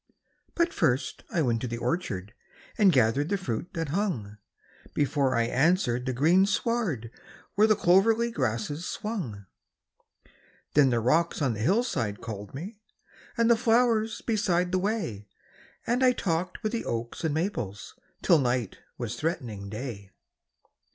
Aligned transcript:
But 0.55 0.73
first 0.73 1.23
I 1.31 1.43
went 1.43 1.61
to 1.61 1.67
the 1.67 1.77
orchard, 1.77 2.33
And 2.75 2.91
gathered 2.91 3.29
the 3.29 3.37
fruit 3.37 3.75
that 3.75 3.89
hung, 3.89 4.37
Before 4.95 5.35
I 5.35 5.43
answered 5.43 6.07
the 6.07 6.11
green 6.13 6.47
sward, 6.47 7.11
Where 7.53 7.67
the 7.67 7.75
clovery 7.75 8.31
grasses 8.31 8.83
swung. 8.83 9.45
Then 10.73 10.89
the 10.89 10.99
rocks 10.99 11.39
on 11.39 11.53
the 11.53 11.59
hill 11.59 11.83
side 11.83 12.19
called 12.19 12.55
me, 12.55 12.79
And 13.37 13.47
the 13.47 13.55
flowers 13.55 14.23
beside 14.23 14.71
the 14.71 14.79
way, 14.79 15.27
And 15.85 16.03
I 16.03 16.13
talked 16.13 16.63
with 16.63 16.71
the 16.71 16.83
oaks 16.83 17.23
and 17.23 17.35
maples 17.35 17.93
Till 18.23 18.39
Night 18.39 18.79
was 18.97 19.15
threatening 19.15 19.69
Day. 19.69 20.09